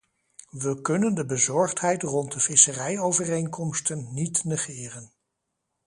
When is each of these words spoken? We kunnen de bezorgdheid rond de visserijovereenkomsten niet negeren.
We 0.49 0.81
kunnen 0.81 1.13
de 1.13 1.25
bezorgdheid 1.25 2.03
rond 2.03 2.31
de 2.31 2.39
visserijovereenkomsten 2.39 4.13
niet 4.13 4.43
negeren. 4.43 5.11